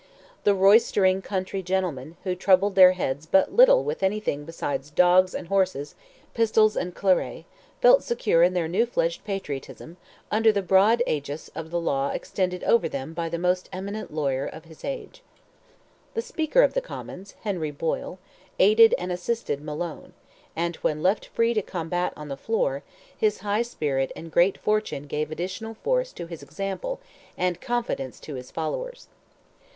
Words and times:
The 0.45 0.55
roystering 0.55 1.21
country 1.21 1.61
gentlemen, 1.61 2.17
who 2.23 2.33
troubled 2.33 2.73
their 2.73 2.93
heads 2.93 3.27
but 3.27 3.53
little 3.53 3.83
with 3.83 4.01
anything 4.01 4.45
besides 4.45 4.89
dogs 4.89 5.35
and 5.35 5.47
horses, 5.47 5.93
pistols 6.33 6.75
and 6.75 6.95
claret, 6.95 7.45
felt 7.81 8.01
secure 8.01 8.41
in 8.41 8.55
their 8.55 8.67
new 8.67 8.87
fledged 8.87 9.23
patriotism, 9.25 9.97
under 10.31 10.51
the 10.51 10.63
broad 10.63 11.03
aegis 11.05 11.49
of 11.53 11.69
the 11.69 11.79
law 11.79 12.09
extended 12.09 12.63
over 12.63 12.89
them 12.89 13.13
by 13.13 13.29
the 13.29 13.37
most 13.37 13.69
eminent 13.71 14.11
lawyer 14.11 14.47
of 14.47 14.65
his 14.65 14.83
age. 14.83 15.21
The 16.15 16.23
Speaker 16.23 16.63
of 16.63 16.73
the 16.73 16.81
Commons, 16.81 17.35
Henry 17.41 17.69
Boyle, 17.69 18.17
aided 18.57 18.95
and 18.97 19.11
assisted 19.11 19.61
Malone, 19.61 20.13
and 20.55 20.77
when 20.77 21.03
left 21.03 21.27
free 21.27 21.53
to 21.53 21.61
combat 21.61 22.11
on 22.17 22.27
the 22.27 22.35
floor, 22.35 22.81
his 23.15 23.41
high 23.41 23.61
spirit 23.61 24.11
and 24.15 24.31
great 24.31 24.57
fortune 24.57 25.05
gave 25.05 25.29
additional 25.29 25.75
force 25.75 26.11
to 26.13 26.25
his 26.25 26.41
example 26.41 26.99
and 27.37 27.61
confidence 27.61 28.19
to 28.21 28.33
his 28.33 28.49
followers. 28.49 29.07